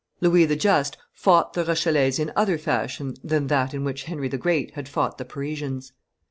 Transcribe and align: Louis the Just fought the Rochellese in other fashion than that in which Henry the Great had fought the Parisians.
Louis 0.19 0.45
the 0.45 0.55
Just 0.55 0.97
fought 1.13 1.53
the 1.53 1.63
Rochellese 1.63 2.17
in 2.17 2.31
other 2.35 2.57
fashion 2.57 3.13
than 3.23 3.45
that 3.49 3.71
in 3.71 3.83
which 3.83 4.05
Henry 4.05 4.29
the 4.29 4.39
Great 4.39 4.71
had 4.71 4.89
fought 4.89 5.19
the 5.19 5.25
Parisians. 5.25 5.91